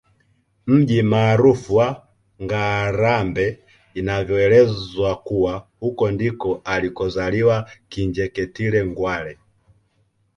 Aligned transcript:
Mji 0.67 1.01
maarufu 1.03 1.75
wa 1.75 2.07
Ngarambe 2.43 3.59
inavyoelezwa 3.93 5.15
kuwa 5.15 5.67
huko 5.79 6.11
ndiko 6.11 6.61
alikozaliwa 6.63 7.69
Kinjeketile 7.89 8.85
Ngwale 8.85 9.37